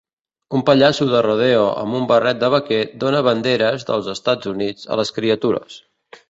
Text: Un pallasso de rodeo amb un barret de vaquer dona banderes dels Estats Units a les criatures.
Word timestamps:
Un 0.57 0.61
pallasso 0.67 1.05
de 1.09 1.19
rodeo 1.25 1.67
amb 1.81 1.97
un 1.99 2.07
barret 2.11 2.39
de 2.45 2.49
vaquer 2.53 2.79
dona 3.05 3.21
banderes 3.29 3.87
dels 3.91 4.11
Estats 4.15 4.51
Units 4.55 4.91
a 4.95 4.99
les 5.03 5.15
criatures. 5.21 5.79